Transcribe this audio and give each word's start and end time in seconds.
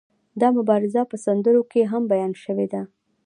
دا 0.41 0.47
مبارزه 0.57 1.01
په 1.11 1.15
سندرو 1.25 1.61
کې 1.71 1.81
هم 1.91 2.03
بیان 2.11 2.31
شوې 2.43 2.67
ده. 2.73 2.81